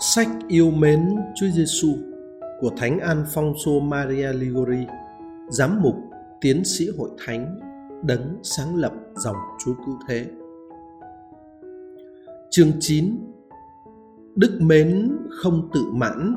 [0.00, 1.88] Sách yêu mến Chúa Giêsu
[2.60, 4.86] của Thánh Alfonso Maria Ligori,
[5.48, 5.94] giám mục,
[6.40, 7.60] tiến sĩ hội thánh,
[8.02, 10.26] đấng sáng lập dòng Chúa Cứu Thế.
[12.50, 13.16] Chương 9
[14.36, 16.36] Đức mến không tự mãn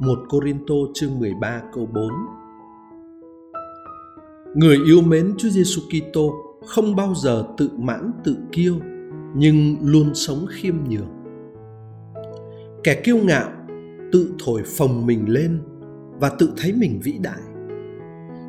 [0.00, 2.08] 1 Corinto chương 13 câu 4
[4.54, 6.32] Người yêu mến Chúa Giêsu Kitô
[6.66, 8.74] không bao giờ tự mãn tự kiêu
[9.34, 11.21] nhưng luôn sống khiêm nhường
[12.84, 13.50] kẻ kiêu ngạo
[14.12, 15.62] tự thổi phồng mình lên
[16.20, 17.40] và tự thấy mình vĩ đại.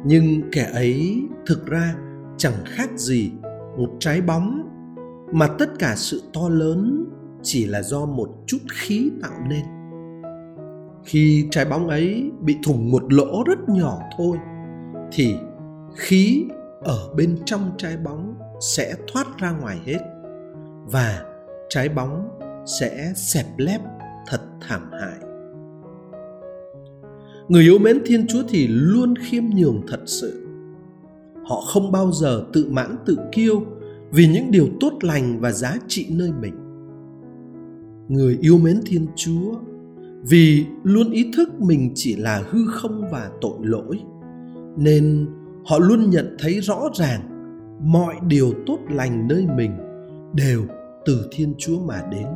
[0.05, 1.95] Nhưng kẻ ấy thực ra
[2.37, 3.31] chẳng khác gì
[3.77, 4.69] một trái bóng
[5.31, 7.05] mà tất cả sự to lớn
[7.43, 9.63] chỉ là do một chút khí tạo nên.
[11.05, 14.37] Khi trái bóng ấy bị thủng một lỗ rất nhỏ thôi
[15.11, 15.35] thì
[15.95, 16.45] khí
[16.81, 18.35] ở bên trong trái bóng
[18.75, 19.99] sẽ thoát ra ngoài hết
[20.85, 21.23] và
[21.69, 23.81] trái bóng sẽ xẹp lép
[24.27, 25.19] thật thảm hại.
[27.47, 30.47] Người yêu mến thiên chúa thì luôn khiêm nhường thật sự.
[31.43, 33.63] Họ không bao giờ tự mãn tự kiêu
[34.11, 36.53] vì những điều tốt lành và giá trị nơi mình.
[38.07, 39.55] Người yêu mến thiên chúa
[40.29, 43.99] vì luôn ý thức mình chỉ là hư không và tội lỗi,
[44.77, 45.27] nên
[45.65, 47.21] họ luôn nhận thấy rõ ràng
[47.83, 49.71] mọi điều tốt lành nơi mình
[50.33, 50.61] đều
[51.05, 52.27] từ thiên chúa mà đến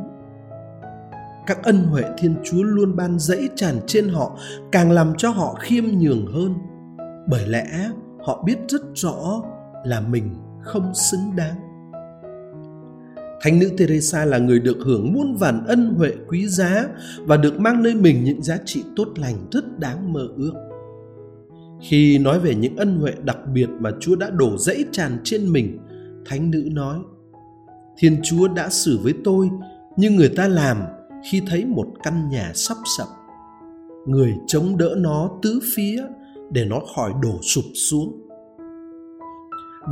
[1.48, 4.38] các ân huệ thiên chúa luôn ban dẫy tràn trên họ
[4.72, 6.54] càng làm cho họ khiêm nhường hơn
[7.28, 7.90] bởi lẽ
[8.26, 9.42] họ biết rất rõ
[9.84, 11.54] là mình không xứng đáng
[13.40, 16.86] Thánh nữ Teresa là người được hưởng muôn vàn ân huệ quý giá
[17.18, 20.52] và được mang nơi mình những giá trị tốt lành rất đáng mơ ước.
[21.80, 25.52] Khi nói về những ân huệ đặc biệt mà Chúa đã đổ dẫy tràn trên
[25.52, 25.78] mình,
[26.26, 26.98] Thánh nữ nói:
[27.98, 29.50] Thiên Chúa đã xử với tôi
[29.96, 30.76] như người ta làm
[31.30, 33.08] khi thấy một căn nhà sắp sập.
[34.06, 36.02] Người chống đỡ nó tứ phía
[36.50, 38.28] để nó khỏi đổ sụp xuống.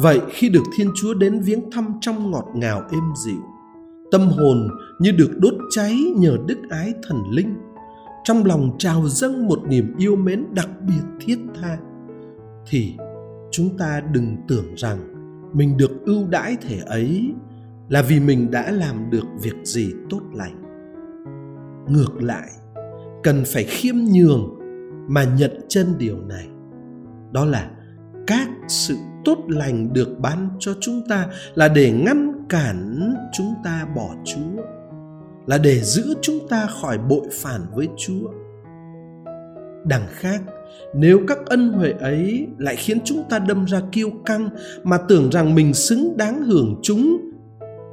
[0.00, 3.42] Vậy khi được thiên chúa đến viếng thăm trong ngọt ngào êm dịu,
[4.10, 4.68] tâm hồn
[5.00, 7.54] như được đốt cháy nhờ đức ái thần linh,
[8.24, 11.78] trong lòng trào dâng một niềm yêu mến đặc biệt thiết tha,
[12.66, 12.94] thì
[13.50, 14.98] chúng ta đừng tưởng rằng
[15.52, 17.32] mình được ưu đãi thể ấy
[17.88, 20.65] là vì mình đã làm được việc gì tốt lành
[21.88, 22.48] ngược lại.
[23.22, 24.58] Cần phải khiêm nhường
[25.08, 26.46] mà nhận chân điều này.
[27.32, 27.70] Đó là
[28.26, 33.86] các sự tốt lành được ban cho chúng ta là để ngăn cản chúng ta
[33.96, 34.62] bỏ chúa,
[35.46, 38.28] là để giữ chúng ta khỏi bội phản với chúa.
[39.84, 40.42] Đằng khác,
[40.94, 44.48] nếu các ân huệ ấy lại khiến chúng ta đâm ra kiêu căng
[44.84, 47.30] mà tưởng rằng mình xứng đáng hưởng chúng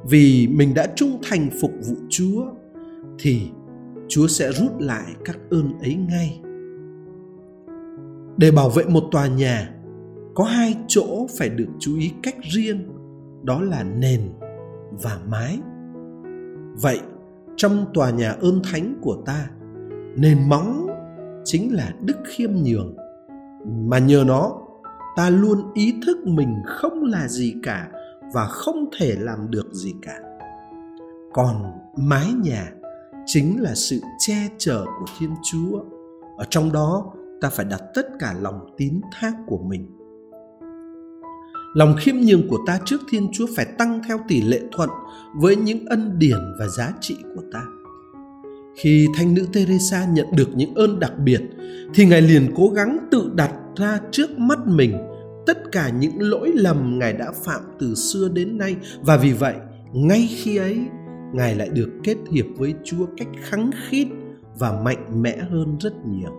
[0.09, 2.45] vì mình đã trung thành phục vụ chúa,
[3.19, 3.41] thì
[4.07, 6.41] Chúa sẽ rút lại các ơn ấy ngay.
[8.37, 9.69] Để bảo vệ một tòa nhà,
[10.35, 12.89] có hai chỗ phải được chú ý cách riêng,
[13.43, 14.21] đó là nền
[14.91, 15.59] và mái.
[16.81, 16.99] Vậy,
[17.55, 19.49] trong tòa nhà ơn thánh của ta,
[20.15, 20.87] nền móng
[21.43, 22.95] chính là đức khiêm nhường
[23.65, 24.51] mà nhờ nó
[25.15, 27.89] ta luôn ý thức mình không là gì cả
[28.33, 30.19] và không thể làm được gì cả
[31.33, 32.71] còn mái nhà
[33.25, 35.79] chính là sự che chở của thiên chúa.
[36.37, 39.87] Ở trong đó, ta phải đặt tất cả lòng tín thác của mình.
[41.73, 44.89] Lòng khiêm nhường của ta trước thiên chúa phải tăng theo tỷ lệ thuận
[45.35, 47.63] với những ân điển và giá trị của ta.
[48.75, 51.41] Khi thanh nữ teresa nhận được những ơn đặc biệt,
[51.93, 54.97] thì ngài liền cố gắng tự đặt ra trước mắt mình
[55.45, 58.75] tất cả những lỗi lầm ngài đã phạm từ xưa đến nay.
[59.01, 59.55] Và vì vậy,
[59.93, 60.79] ngay khi ấy
[61.33, 64.07] ngài lại được kết hiệp với chúa cách khắng khít
[64.59, 66.31] và mạnh mẽ hơn rất nhiều.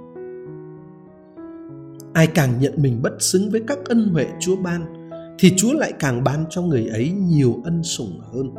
[2.12, 5.92] Ai càng nhận mình bất xứng với các ân huệ chúa ban, thì chúa lại
[5.98, 8.54] càng ban cho người ấy nhiều ân sủng hơn.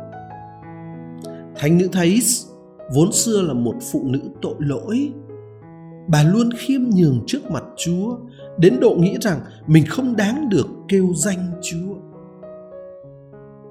[1.56, 2.46] Thánh nữ thais,
[2.94, 5.12] vốn xưa là một phụ nữ tội lỗi,
[6.08, 8.16] bà luôn khiêm nhường trước mặt chúa,
[8.58, 11.95] đến độ nghĩ rằng mình không đáng được kêu danh chúa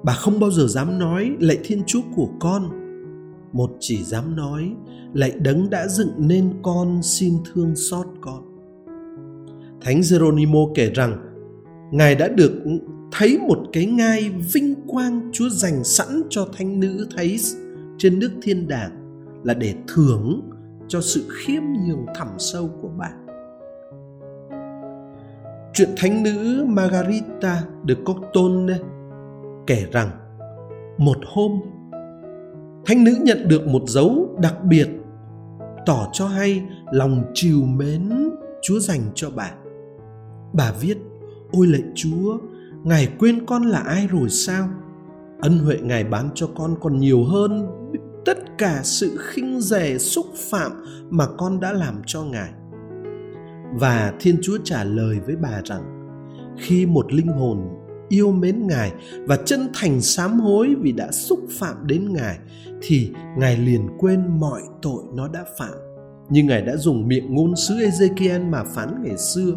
[0.06, 2.70] bà không bao giờ dám nói, lạy thiên chúa của con.
[3.54, 4.76] Một chỉ dám nói,
[5.14, 8.42] lạy đấng đã dựng nên con, xin thương xót con.
[9.82, 11.18] Thánh geronimo kể rằng,
[11.92, 12.52] ngài đã được
[13.12, 17.38] thấy một cái ngai vinh quang chúa dành sẵn cho thánh nữ thấy
[17.98, 18.92] trên nước thiên đàng,
[19.44, 20.42] là để thưởng
[20.88, 23.12] cho sự khiêm nhường thẳm sâu của bà.
[25.74, 28.78] Chuyện thánh nữ margarita de Coctone
[29.68, 30.10] kể rằng
[30.98, 31.52] một hôm
[32.86, 34.88] thánh nữ nhận được một dấu đặc biệt
[35.86, 38.30] tỏ cho hay lòng trìu mến
[38.62, 39.52] Chúa dành cho bà.
[40.54, 40.98] Bà viết,
[41.52, 42.38] ôi lạy Chúa,
[42.84, 44.70] Ngài quên con là ai rồi sao?
[45.42, 47.68] Ân huệ Ngài bán cho con còn nhiều hơn
[48.26, 50.72] tất cả sự khinh rẻ xúc phạm
[51.10, 52.50] mà con đã làm cho Ngài.
[53.74, 56.10] Và Thiên Chúa trả lời với bà rằng,
[56.58, 57.75] khi một linh hồn
[58.10, 58.92] yêu mến Ngài
[59.26, 62.38] và chân thành sám hối vì đã xúc phạm đến Ngài,
[62.82, 65.74] thì Ngài liền quên mọi tội nó đã phạm.
[66.30, 69.52] Như Ngài đã dùng miệng ngôn sứ Ezekiel mà phán ngày xưa.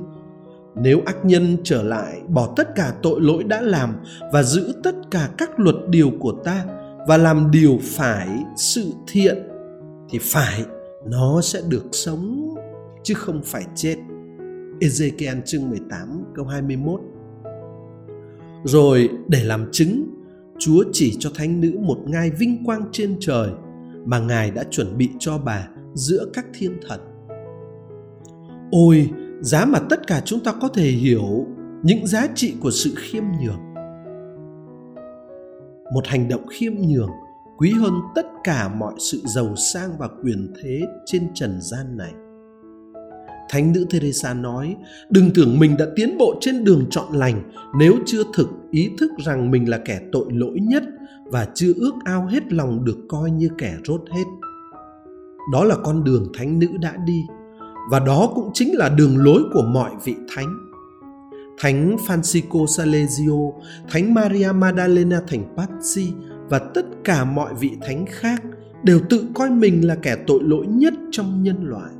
[0.74, 3.96] Nếu ác nhân trở lại, bỏ tất cả tội lỗi đã làm
[4.32, 6.64] và giữ tất cả các luật điều của ta
[7.08, 9.38] và làm điều phải sự thiện,
[10.10, 10.64] thì phải
[11.06, 12.54] nó sẽ được sống,
[13.02, 13.96] chứ không phải chết.
[14.80, 17.00] Ezekiel chương 18 câu 21
[18.68, 20.06] rồi để làm chứng
[20.58, 23.50] Chúa chỉ cho thánh nữ một ngai vinh quang trên trời
[24.04, 27.00] mà Ngài đã chuẩn bị cho bà giữa các thiên thần.
[28.70, 29.10] Ôi,
[29.40, 31.46] giá mà tất cả chúng ta có thể hiểu
[31.82, 33.74] những giá trị của sự khiêm nhường.
[35.94, 37.10] Một hành động khiêm nhường
[37.58, 42.12] quý hơn tất cả mọi sự giàu sang và quyền thế trên trần gian này.
[43.48, 44.76] Thánh nữ Teresa nói,
[45.10, 47.42] đừng tưởng mình đã tiến bộ trên đường chọn lành
[47.78, 50.82] nếu chưa thực ý thức rằng mình là kẻ tội lỗi nhất
[51.24, 54.24] và chưa ước ao hết lòng được coi như kẻ rốt hết.
[55.52, 57.22] Đó là con đường thánh nữ đã đi
[57.90, 60.54] và đó cũng chính là đường lối của mọi vị thánh.
[61.58, 63.34] Thánh Francisco Salesio,
[63.90, 66.12] Thánh Maria Maddalena thành Pazzi
[66.48, 68.42] và tất cả mọi vị thánh khác
[68.82, 71.90] đều tự coi mình là kẻ tội lỗi nhất trong nhân loại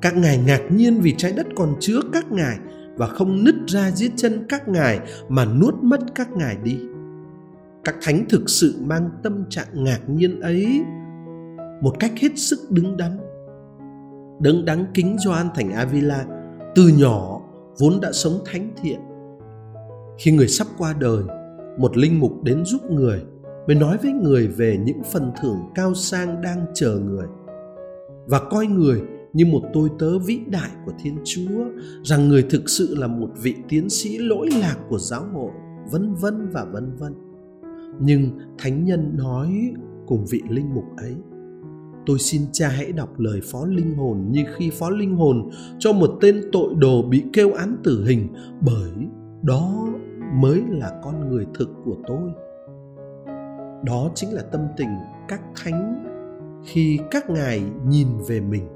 [0.00, 2.58] các ngài ngạc nhiên vì trái đất còn chứa các ngài
[2.96, 6.78] và không nứt ra dưới chân các ngài mà nuốt mất các ngài đi.
[7.84, 10.82] Các thánh thực sự mang tâm trạng ngạc nhiên ấy
[11.82, 13.18] một cách hết sức đứng đắn.
[14.40, 16.24] Đấng đáng kính Gioan thành Avila
[16.74, 17.40] từ nhỏ
[17.78, 19.00] vốn đã sống thánh thiện.
[20.18, 21.22] Khi người sắp qua đời,
[21.78, 23.22] một linh mục đến giúp người,
[23.66, 27.26] mới nói với người về những phần thưởng cao sang đang chờ người
[28.26, 29.00] và coi người
[29.32, 31.64] như một tôi tớ vĩ đại của Thiên Chúa,
[32.02, 35.50] rằng người thực sự là một vị tiến sĩ lỗi lạc của giáo hội,
[35.90, 37.14] vân vân và vân vân.
[38.00, 39.74] Nhưng thánh nhân nói
[40.06, 41.14] cùng vị linh mục ấy,
[42.08, 45.92] tôi xin cha hãy đọc lời phó linh hồn như khi phó linh hồn cho
[45.92, 48.28] một tên tội đồ bị kêu án tử hình
[48.60, 48.92] bởi
[49.42, 49.88] đó
[50.34, 52.30] mới là con người thực của tôi
[53.84, 54.88] đó chính là tâm tình
[55.28, 56.04] các thánh
[56.64, 58.66] khi các ngài nhìn về mình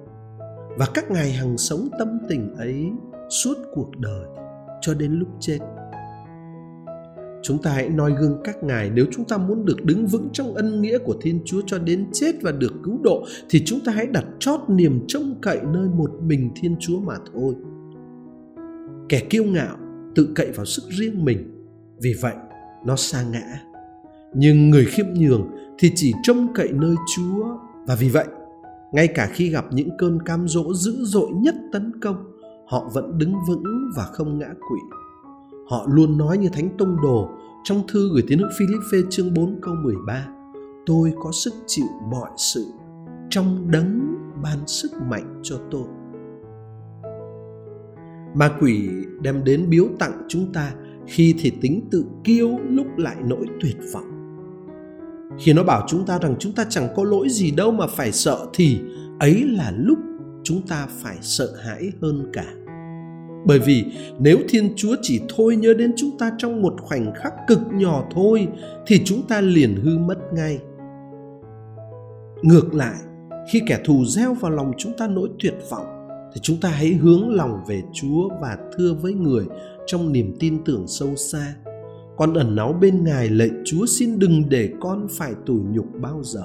[0.79, 2.91] và các ngài hằng sống tâm tình ấy
[3.31, 4.27] suốt cuộc đời
[4.81, 5.59] cho đến lúc chết.
[7.43, 8.91] Chúng ta hãy noi gương các ngài.
[8.91, 12.07] Nếu chúng ta muốn được đứng vững trong ân nghĩa của thiên chúa cho đến
[12.13, 15.89] chết và được cứu độ, thì chúng ta hãy đặt chót niềm trông cậy nơi
[15.89, 17.55] một mình thiên chúa mà thôi.
[19.09, 19.77] Kẻ kiêu ngạo
[20.15, 21.67] tự cậy vào sức riêng mình,
[22.03, 22.35] vì vậy
[22.87, 23.61] nó sa ngã.
[24.35, 27.45] Nhưng người khiêm nhường thì chỉ trông cậy nơi chúa,
[27.87, 28.27] và vì vậy
[28.93, 33.19] ngay cả khi gặp những cơn cam dỗ dữ dội nhất tấn công, họ vẫn
[33.19, 34.79] đứng vững và không ngã quỵ.
[35.69, 37.29] Họ luôn nói như thánh tông đồ
[37.65, 40.27] trong thư gửi tín hữu Philippe chương 4 câu 13
[40.87, 42.67] tôi có sức chịu mọi sự,
[43.31, 44.01] trong đấng
[44.43, 45.87] ban sức mạnh cho tôi.
[48.35, 48.89] Ma quỷ
[49.21, 50.75] đem đến biếu tặng chúng ta
[51.07, 54.12] khi thì tính tự kiêu lúc lại nỗi tuyệt vọng
[55.39, 58.13] khi nó bảo chúng ta rằng chúng ta chẳng có lỗi gì đâu mà phải
[58.13, 58.79] sợ thì
[59.21, 59.99] ấy là lúc
[60.45, 62.55] chúng ta phải sợ hãi hơn cả.
[63.47, 63.85] Bởi vì
[64.19, 68.05] nếu thiên chúa chỉ thôi nhớ đến chúng ta trong một khoảnh khắc cực nhỏ
[68.15, 68.49] thôi,
[68.87, 70.59] thì chúng ta liền hư mất ngay.
[72.43, 72.97] Ngược lại,
[73.53, 75.87] khi kẻ thù gieo vào lòng chúng ta nỗi tuyệt vọng,
[76.35, 79.45] thì chúng ta hãy hướng lòng về chúa và thưa với người
[79.87, 81.55] trong niềm tin tưởng sâu xa
[82.23, 86.23] con ẩn náu bên ngài lạy chúa xin đừng để con phải tủi nhục bao
[86.23, 86.43] giờ.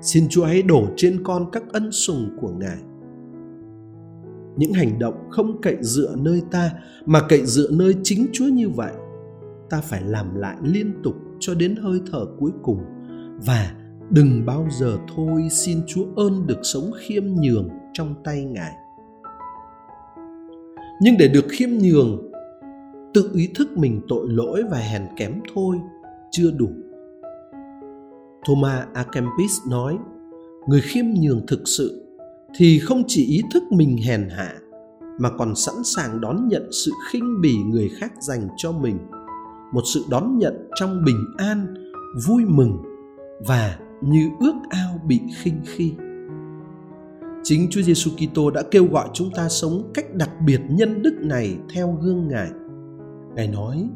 [0.00, 2.76] Xin chúa hãy đổ trên con các ân sủng của ngài.
[4.56, 6.70] Những hành động không cậy dựa nơi ta,
[7.06, 8.92] mà cậy dựa nơi chính chúa như vậy,
[9.70, 12.84] ta phải làm lại liên tục cho đến hơi thở cuối cùng.
[13.46, 13.74] Và
[14.10, 18.72] đừng bao giờ thôi xin chúa ơn được sống khiêm nhường trong tay ngài.
[21.02, 22.33] Nhưng để được khiêm nhường
[23.14, 25.76] tự ý thức mình tội lỗi và hèn kém thôi,
[26.30, 26.68] chưa đủ
[28.46, 29.98] thomas a kempis nói,
[30.68, 32.06] người khiêm nhường thực sự
[32.56, 34.54] thì không chỉ ý thức mình hèn hạ,
[35.18, 38.98] mà còn sẵn sàng đón nhận sự khinh bỉ người khác dành cho mình,
[39.72, 41.74] một sự đón nhận trong bình an,
[42.26, 42.78] vui mừng
[43.46, 45.92] và như ước ao bị khinh khi
[47.42, 51.14] chính Chúa Giêsu Kitô đã kêu gọi chúng ta sống cách đặc biệt nhân đức
[51.20, 52.50] này theo gương Ngài.
[53.34, 53.88] Ngài nói: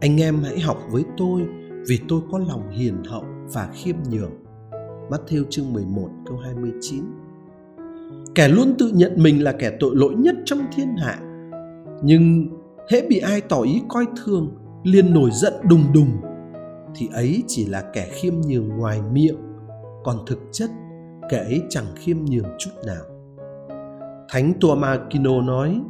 [0.00, 1.42] "Anh em hãy học với tôi
[1.88, 4.32] vì tôi có lòng hiền hậu và khiêm nhường."
[5.10, 7.04] Matthew chương 11 câu 29
[8.34, 11.18] Kẻ luôn tự nhận mình là kẻ tội lỗi nhất trong thiên hạ,
[12.02, 12.48] Nhưng
[12.90, 16.10] hễ bị ai tỏ ý coi thường, liền nổi giận đùng đùng,
[16.94, 19.36] Thì ấy chỉ là kẻ khiêm nhường ngoài miệng,
[20.04, 20.70] Còn thực chất,
[21.30, 23.04] kẻ ấy chẳng khiêm nhường chút nào
[24.28, 25.80] Thánh Tuamakino nói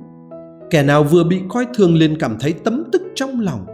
[0.71, 3.67] Kẻ nào vừa bị coi thường liền cảm thấy tấm tức trong lòng.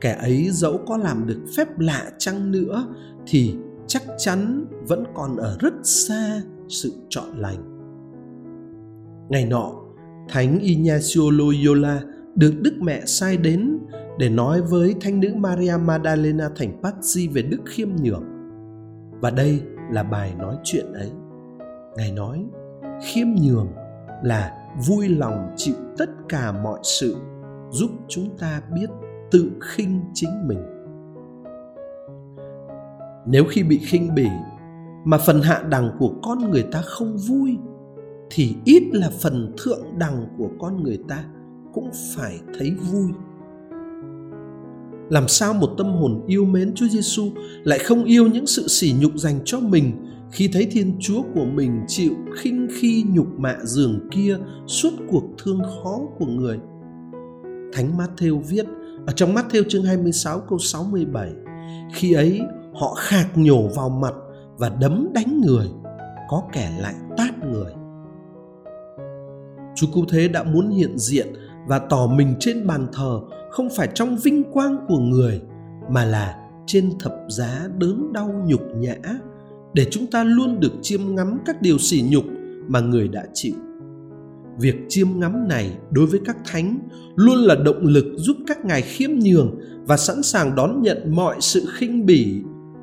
[0.00, 2.86] Kẻ ấy dẫu có làm được phép lạ chăng nữa
[3.26, 3.54] Thì
[3.86, 7.78] chắc chắn vẫn còn ở rất xa sự trọn lành.
[9.28, 9.72] Ngày nọ,
[10.28, 12.00] thánh ignacio loyola
[12.34, 13.78] được đức mẹ sai đến
[14.18, 18.24] để nói với thánh nữ maria magdalena thành pazzi về đức khiêm nhường
[19.20, 19.60] và đây
[19.90, 21.10] là bài nói chuyện ấy.
[21.96, 22.44] Ngài nói,
[23.02, 23.68] khiêm nhường
[24.22, 27.16] là vui lòng chịu tất cả mọi sự,
[27.70, 28.88] giúp chúng ta biết
[29.30, 30.78] tự khinh chính mình
[33.30, 34.28] nếu khi bị khinh bỉ
[35.04, 37.56] mà phần hạ đẳng của con người ta không vui,
[38.30, 41.24] thì ít là phần thượng đẳng của con người ta
[41.72, 43.08] cũng phải thấy vui.
[45.10, 47.30] Làm sao một tâm hồn yêu mến Chúa Giêsu
[47.64, 49.92] lại không yêu những sự sỉ nhục dành cho mình
[50.30, 55.24] khi thấy Thiên Chúa của mình chịu khinh khi nhục mạ giường kia suốt cuộc
[55.44, 56.58] thương khó của người.
[57.72, 58.66] Thánh Matthew viết
[59.06, 61.32] ở trong Matthew chương 26 câu 67
[61.92, 62.40] Khi ấy
[62.74, 64.14] họ khạc nhổ vào mặt
[64.58, 65.66] và đấm đánh người,
[66.28, 67.72] có kẻ lại tát người
[69.78, 71.26] Chúa Cứu Thế đã muốn hiện diện
[71.66, 73.20] và tỏ mình trên bàn thờ
[73.50, 75.40] không phải trong vinh quang của người,
[75.90, 78.94] mà là trên thập giá đớn đau nhục nhã
[79.74, 82.24] để chúng ta luôn được chiêm ngắm các điều sỉ nhục
[82.68, 83.54] mà người đã chịu.
[84.60, 86.78] Việc chiêm ngắm này đối với các thánh
[87.16, 91.36] luôn là động lực giúp các ngài khiêm nhường và sẵn sàng đón nhận mọi
[91.40, 92.42] sự khinh bỉ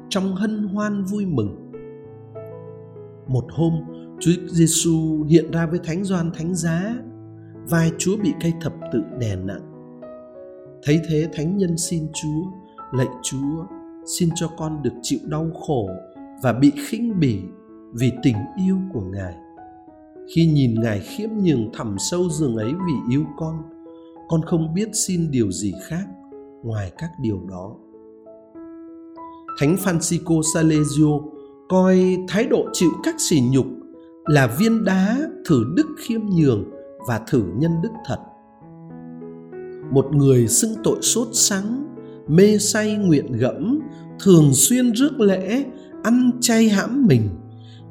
[0.09, 1.71] trong hân hoan vui mừng.
[3.27, 3.73] Một hôm,
[4.19, 6.95] Chúa Giêsu hiện ra với Thánh Gioan Thánh Giá,
[7.69, 9.71] vai Chúa bị cây thập tự đè nặng.
[10.83, 12.51] Thấy thế Thánh Nhân xin Chúa,
[12.93, 13.65] lạy Chúa,
[14.05, 15.89] xin cho con được chịu đau khổ
[16.43, 17.39] và bị khinh bỉ
[17.93, 19.35] vì tình yêu của Ngài.
[20.35, 23.63] Khi nhìn Ngài khiêm nhường thẳm sâu giường ấy vì yêu con,
[24.27, 26.05] con không biết xin điều gì khác
[26.63, 27.75] ngoài các điều đó.
[29.59, 31.19] Thánh Francisco Salesio
[31.69, 33.65] coi thái độ chịu các sỉ nhục
[34.25, 36.63] là viên đá thử đức khiêm nhường
[37.07, 38.19] và thử nhân đức thật
[39.91, 41.85] một người xưng tội sốt sắng
[42.27, 43.79] mê say nguyện gẫm
[44.19, 45.65] thường xuyên rước lễ
[46.05, 47.29] ăn chay hãm mình,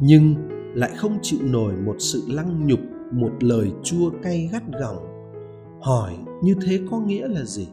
[0.00, 0.34] nhưng
[0.74, 2.80] lại không chịu nổi một sự lăng nhục,
[3.12, 4.98] một lời chua cay gắt gỏng.
[5.80, 7.68] Hỏi như thế có nghĩa là gì?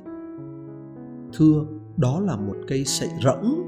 [1.34, 1.66] Thưa,
[1.98, 3.62] đó là một cây sậy rỗng.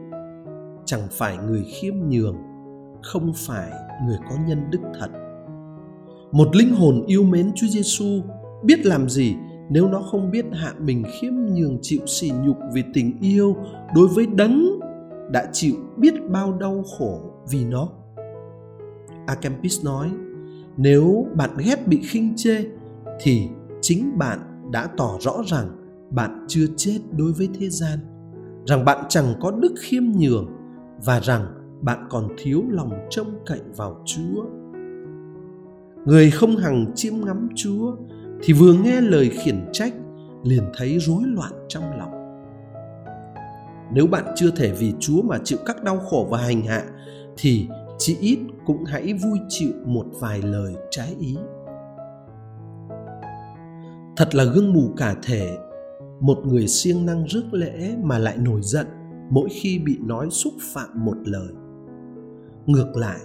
[0.86, 2.38] Chẳng phải người khiêm nhường,
[3.04, 3.72] không phải
[4.06, 5.10] người có nhân đức thật.
[6.32, 8.22] Một linh hồn yêu mến Chúa Giêsu
[8.64, 9.36] biết làm gì
[9.70, 13.56] nếu nó không biết hạ mình khiêm nhường, chịu sỉ nhục vì tình yêu
[13.96, 14.73] đối với đấng
[15.34, 17.22] đã chịu biết bao đau khổ
[17.52, 17.90] vì nó.
[19.28, 20.12] Akempis nói,
[20.78, 22.66] nếu bạn ghét bị khinh chê
[23.22, 23.50] thì
[23.82, 24.40] chính bạn
[24.72, 25.68] đã tỏ rõ rằng
[26.12, 28.00] bạn chưa chết đối với thế gian,
[28.66, 30.48] rằng bạn chẳng có đức khiêm nhường
[31.06, 31.46] và rằng
[31.82, 34.46] bạn còn thiếu lòng trông cậy vào Chúa.
[36.06, 37.96] Người không hằng chiêm ngắm Chúa
[38.44, 39.94] thì vừa nghe lời khiển trách
[40.44, 42.13] liền thấy rối loạn trong lòng.
[43.94, 46.84] Nếu bạn chưa thể vì Chúa mà chịu các đau khổ và hành hạ
[47.38, 51.38] thì chỉ ít cũng hãy vui chịu một vài lời trái ý.
[54.18, 55.58] Thật là gương mù cả thể,
[56.20, 58.88] một người siêng năng rước lễ mà lại nổi giận
[59.30, 61.50] mỗi khi bị nói xúc phạm một lời
[62.66, 63.20] ngược lại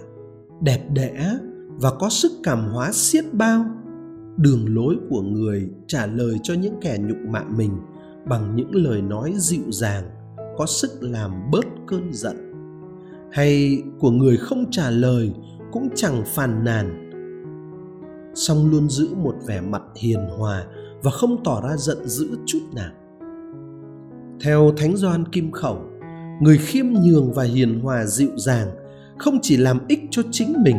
[0.61, 1.37] đẹp đẽ
[1.81, 3.65] và có sức cảm hóa xiết bao
[4.37, 7.71] đường lối của người trả lời cho những kẻ nhục mạ mình
[8.25, 10.03] bằng những lời nói dịu dàng
[10.59, 12.53] có sức làm bớt cơn giận.
[13.31, 15.33] Hay của người không trả lời
[15.71, 17.09] cũng chẳng phàn nàn.
[18.33, 20.65] Song luôn giữ một vẻ mặt hiền hòa
[21.03, 22.91] và không tỏ ra giận dữ chút nào.
[24.43, 25.81] Theo thánh doan kim khẩu,
[26.41, 28.67] người khiêm nhường và hiền hòa dịu dàng
[29.17, 30.77] không chỉ làm ích cho chính mình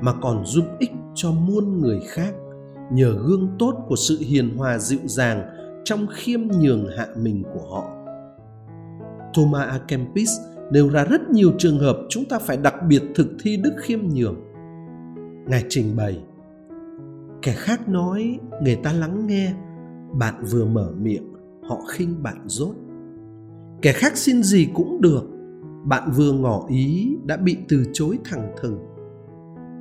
[0.00, 2.34] mà còn giúp ích cho muôn người khác
[2.92, 5.42] nhờ gương tốt của sự hiền hòa dịu dàng
[5.84, 8.01] trong khiêm nhường hạ mình của họ.
[9.34, 9.78] Thomas A.
[9.88, 10.30] Kempis
[10.70, 14.00] nêu ra rất nhiều trường hợp chúng ta phải đặc biệt thực thi đức khiêm
[14.08, 14.36] nhường.
[15.46, 16.24] ngài trình bày,
[17.42, 19.52] kẻ khác nói, người ta lắng nghe,
[20.12, 22.74] bạn vừa mở miệng, họ khinh bạn dốt
[23.82, 25.22] kẻ khác xin gì cũng được,
[25.84, 28.78] bạn vừa ngỏ ý đã bị từ chối thẳng thừng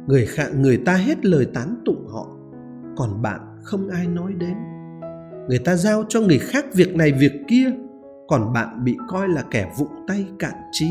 [0.08, 2.28] người khác, người ta hết lời tán tụng họ,
[2.98, 4.54] còn bạn không ai nói đến
[5.48, 7.72] người ta giao cho người khác việc này việc kia
[8.32, 10.88] còn bạn bị coi là kẻ vụng tay cạn trí.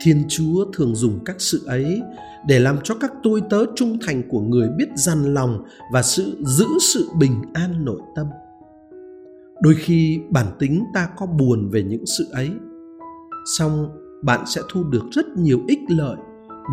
[0.00, 2.02] Thiên chúa thường dùng các sự ấy
[2.46, 6.36] để làm cho các tôi tớ trung thành của người biết dằn lòng và sự
[6.40, 8.26] giữ sự bình an nội tâm.
[9.60, 12.50] Đôi khi bản tính ta có buồn về những sự ấy,
[13.58, 13.88] song
[14.22, 16.16] bạn sẽ thu được rất nhiều ích lợi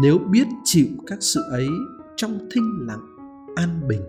[0.02, 1.68] nếu biết chịu các sự ấy
[2.16, 3.06] trong thinh lặng,
[3.56, 4.02] an bình.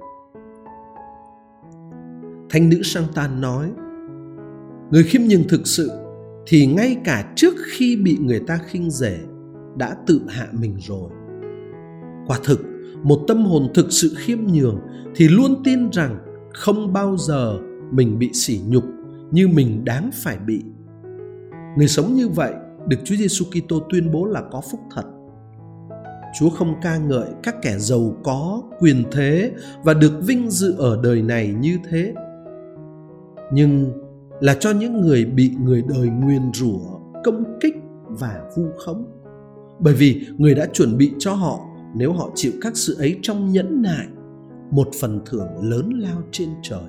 [2.50, 3.72] Thánh nữ Santan nói
[4.92, 5.90] người khiêm nhường thực sự
[6.46, 9.18] thì ngay cả trước khi bị người ta khinh rể
[9.76, 11.10] đã tự hạ mình rồi.
[12.26, 12.60] Quả thực
[13.02, 14.78] một tâm hồn thực sự khiêm nhường
[15.16, 16.18] thì luôn tin rằng
[16.54, 17.58] không bao giờ
[17.90, 18.84] mình bị sỉ nhục
[19.30, 20.62] như mình đáng phải bị.
[21.76, 22.52] Người sống như vậy
[22.86, 25.04] được Chúa Giêsu Kitô tuyên bố là có phúc thật.
[26.38, 29.52] Chúa không ca ngợi các kẻ giàu có, quyền thế
[29.84, 32.14] và được vinh dự ở đời này như thế.
[33.52, 34.01] Nhưng
[34.42, 36.80] là cho những người bị người đời nguyền rủa,
[37.24, 37.74] công kích
[38.06, 39.04] và vu khống.
[39.80, 41.60] Bởi vì người đã chuẩn bị cho họ
[41.94, 44.06] nếu họ chịu các sự ấy trong nhẫn nại,
[44.70, 46.84] một phần thưởng lớn lao trên trời.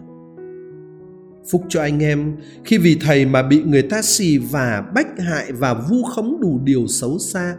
[1.51, 5.51] Phúc cho anh em khi vì thầy mà bị người ta xì và bách hại
[5.51, 7.55] và vu khống đủ điều xấu xa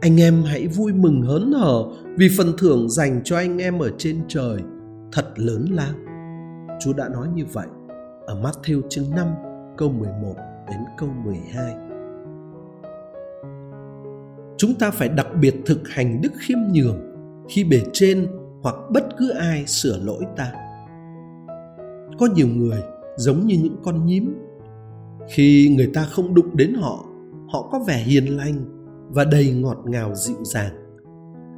[0.00, 1.84] anh em hãy vui mừng hớn hở
[2.16, 4.60] vì phần thưởng dành cho anh em ở trên trời
[5.12, 5.94] thật lớn lao.
[6.80, 7.66] Chúa đã nói như vậy
[8.30, 9.28] ở Matthew chương 5
[9.76, 10.34] câu 11
[10.68, 11.74] đến câu 12.
[14.56, 16.98] Chúng ta phải đặc biệt thực hành đức khiêm nhường
[17.48, 18.26] khi bề trên
[18.62, 20.52] hoặc bất cứ ai sửa lỗi ta.
[22.18, 22.82] Có nhiều người
[23.16, 24.34] giống như những con nhím.
[25.28, 27.04] Khi người ta không đụng đến họ,
[27.52, 28.64] họ có vẻ hiền lành
[29.08, 30.72] và đầy ngọt ngào dịu dàng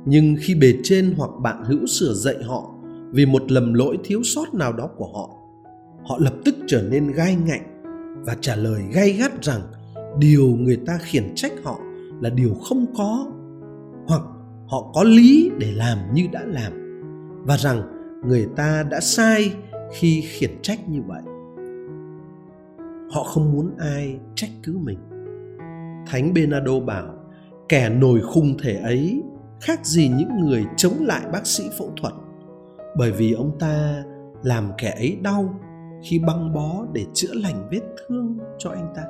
[0.06, 2.74] nhưng khi bề trên hoặc bạn hữu sửa dạy họ
[3.10, 5.41] vì một lầm lỗi thiếu sót nào đó của họ
[6.04, 7.82] họ lập tức trở nên gai ngạnh
[8.26, 9.60] và trả lời gay gắt rằng
[10.18, 11.80] điều người ta khiển trách họ
[12.20, 13.26] là điều không có
[14.06, 14.22] hoặc
[14.66, 16.72] họ có lý để làm như đã làm
[17.46, 17.82] và rằng
[18.24, 19.52] người ta đã sai
[19.92, 21.22] khi khiển trách như vậy.
[23.10, 24.98] Họ không muốn ai trách cứ mình.
[26.06, 27.14] Thánh benado bảo,
[27.68, 29.22] kẻ nổi khung thể ấy
[29.60, 32.12] khác gì những người chống lại bác sĩ phẫu thuật,
[32.96, 34.04] bởi vì ông ta
[34.42, 35.60] làm kẻ ấy đau
[36.02, 39.02] khi băng bó để chữa lành vết thương cho anh ta.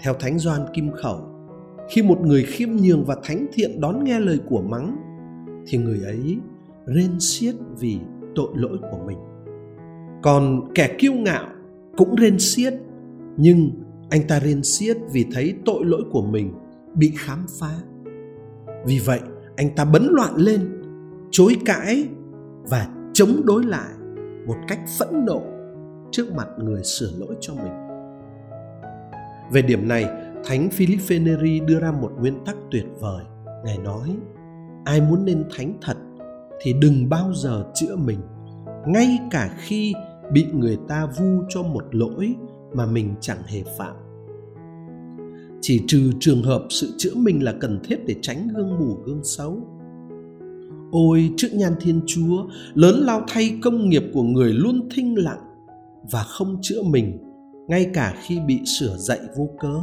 [0.00, 1.20] Theo thánh doan kim khẩu,
[1.90, 4.96] khi một người khiêm nhường và thánh thiện đón nghe lời của mắng,
[5.66, 6.38] thì người ấy
[6.86, 7.98] rên xiết vì
[8.34, 9.18] tội lỗi của mình.
[10.22, 11.46] Còn kẻ kiêu ngạo
[11.96, 12.74] cũng rên xiết,
[13.36, 13.70] nhưng
[14.10, 16.52] anh ta rên xiết vì thấy tội lỗi của mình
[16.94, 17.74] bị khám phá.
[18.86, 19.20] Vì vậy,
[19.56, 20.82] anh ta bấn loạn lên,
[21.30, 22.04] chối cãi
[22.70, 23.97] và chống đối lại
[24.48, 25.42] một cách phẫn nộ
[26.10, 27.72] trước mặt người sửa lỗi cho mình.
[29.52, 30.04] Về điểm này,
[30.44, 33.24] thánh philip neri đưa ra một nguyên tắc tuyệt vời.
[33.64, 34.16] Ngài nói,
[34.84, 35.96] ai muốn nên thánh thật
[36.60, 38.18] thì đừng bao giờ chữa mình,
[38.86, 39.94] ngay cả khi
[40.32, 42.34] bị người ta vu cho một lỗi
[42.72, 43.96] mà mình chẳng hề phạm.
[45.60, 49.24] Chỉ trừ trường hợp sự chữa mình là cần thiết để tránh gương mù, gương
[49.24, 49.60] xấu
[50.90, 55.40] ôi, trước nhan thiên chúa, lớn lao thay công nghiệp của người luôn thinh lặng
[56.10, 57.18] và không chữa mình,
[57.68, 59.74] ngay cả khi bị sửa dạy vô cớ.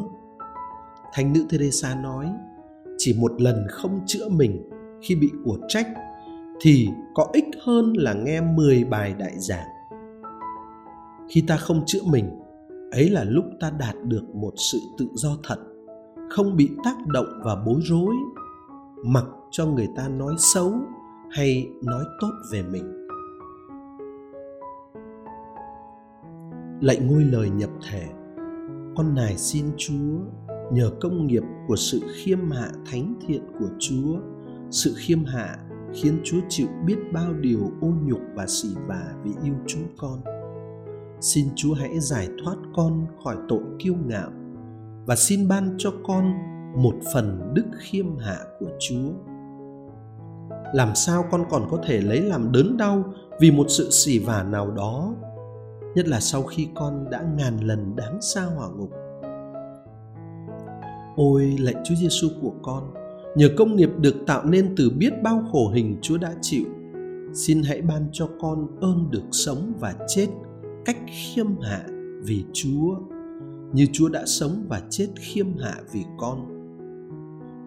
[1.13, 2.29] Thánh nữ teresa nói,
[2.97, 4.69] chỉ một lần không chữa mình
[5.01, 5.87] khi bị của trách,
[6.61, 9.67] thì có ích hơn là nghe 10 bài đại giảng.
[11.29, 12.29] Khi ta không chữa mình,
[12.91, 15.57] ấy là lúc ta đạt được một sự tự do thật,
[16.29, 18.15] không bị tác động và bối rối
[19.05, 20.73] mặc cho người ta nói xấu
[21.31, 23.07] hay nói tốt về mình.
[26.81, 28.07] Lạy ngôi lời nhập thể,
[28.95, 30.19] con nài xin chúa
[30.71, 34.19] nhờ công nghiệp của sự khiêm hạ thánh thiện của chúa.
[34.71, 35.57] Sự khiêm hạ
[35.93, 40.21] khiến chúa chịu biết bao điều ô nhục và xỉ vả vì yêu chúng con.
[41.21, 44.31] Xin chúa hãy giải thoát con khỏi tội kiêu ngạo
[45.05, 46.33] và xin ban cho con
[46.75, 49.09] một phần đức khiêm hạ của chúa
[50.73, 53.03] làm sao con còn có thể lấy làm đớn đau
[53.39, 55.15] vì một sự xỉ vả nào đó
[55.95, 58.91] nhất là sau khi con đã ngàn lần đáng xa hỏa ngục
[61.15, 62.93] ôi lạy chúa giêsu của con
[63.35, 66.65] nhờ công nghiệp được tạo nên từ biết bao khổ hình Chúa đã chịu.
[67.33, 70.27] Xin hãy ban cho con ơn được sống và chết
[70.85, 71.85] cách khiêm hạ
[72.23, 72.95] vì Chúa,
[73.73, 76.54] như Chúa đã sống và chết khiêm hạ vì con.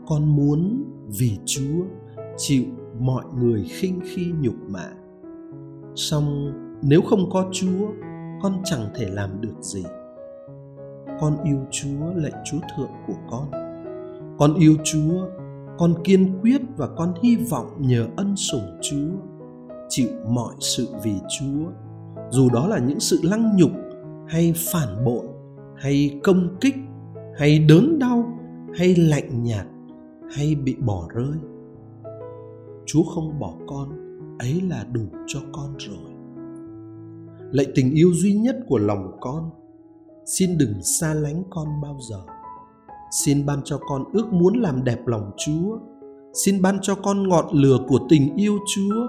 [0.09, 0.85] Con muốn
[1.19, 1.85] vì Chúa
[2.37, 2.65] chịu
[3.01, 4.89] mọi người khinh khi nhục mạ.
[5.95, 7.89] Song nếu không có Chúa,
[8.43, 9.85] con chẳng thể làm được gì.
[11.21, 13.51] Con yêu Chúa lạy Chúa thượng của con.
[14.39, 15.27] Con yêu Chúa
[15.79, 19.11] con kiên quyết và con hy vọng nhờ ân sủng Chúa
[19.89, 21.71] chịu mọi sự vì Chúa,
[22.31, 23.71] dù đó là những sự lăng nhục
[24.29, 25.27] hay phản bội
[25.77, 26.77] hay công kích
[27.39, 28.39] hay đớn đau
[28.75, 29.67] hay lạnh nhạt
[30.31, 31.39] hay bị bỏ rơi.
[32.87, 33.89] Chúa không bỏ con,
[34.39, 36.13] ấy là đủ cho con rồi.
[37.53, 39.51] Lạy tình yêu duy nhất của lòng con,
[40.27, 42.21] xin đừng xa lánh con bao giờ
[43.11, 45.79] Xin ban cho con ước muốn làm đẹp lòng Chúa.
[46.45, 49.07] Xin ban cho con ngọn lửa của tình yêu Chúa.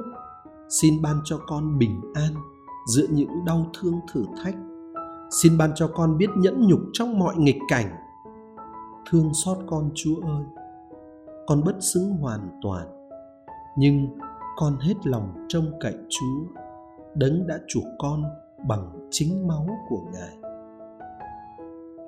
[0.69, 2.33] Xin ban cho con bình an
[2.87, 4.55] giữa những đau thương thử thách.
[5.41, 7.95] Xin ban cho con biết nhẫn nhục trong mọi nghịch cảnh.
[9.09, 10.43] Thương xót con Chúa ơi.
[11.49, 12.87] Con bất xứng hoàn toàn,
[13.77, 14.07] nhưng
[14.57, 16.61] con hết lòng trông cậy Chúa,
[17.15, 18.23] đấng đã chuộc con
[18.67, 20.37] bằng chính máu của Ngài.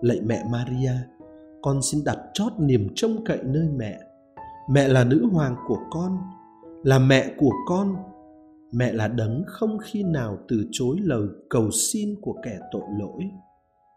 [0.02, 0.92] Lạy mẹ Maria,
[1.62, 4.00] con xin đặt chót niềm trông cậy nơi mẹ.
[4.70, 6.18] Mẹ là nữ hoàng của con
[6.84, 7.96] là mẹ của con.
[8.72, 13.24] Mẹ là đấng không khi nào từ chối lời cầu xin của kẻ tội lỗi.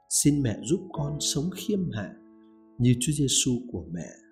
[0.09, 2.13] Xin mẹ giúp con sống khiêm hạ
[2.79, 4.24] như Chúa Giêsu của mẹ.